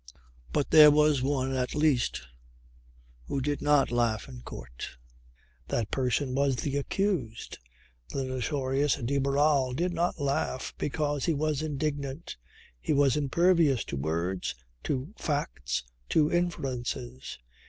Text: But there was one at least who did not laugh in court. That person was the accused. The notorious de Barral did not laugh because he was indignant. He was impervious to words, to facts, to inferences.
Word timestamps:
But 0.51 0.71
there 0.71 0.89
was 0.89 1.21
one 1.21 1.53
at 1.53 1.75
least 1.75 2.23
who 3.27 3.39
did 3.39 3.61
not 3.61 3.91
laugh 3.91 4.27
in 4.27 4.41
court. 4.41 4.97
That 5.67 5.91
person 5.91 6.33
was 6.33 6.55
the 6.55 6.75
accused. 6.77 7.59
The 8.09 8.23
notorious 8.23 8.95
de 8.95 9.19
Barral 9.19 9.73
did 9.73 9.93
not 9.93 10.19
laugh 10.19 10.73
because 10.79 11.25
he 11.25 11.35
was 11.35 11.61
indignant. 11.61 12.35
He 12.79 12.93
was 12.93 13.15
impervious 13.15 13.83
to 13.85 13.95
words, 13.95 14.55
to 14.85 15.13
facts, 15.19 15.83
to 16.09 16.31
inferences. 16.31 17.37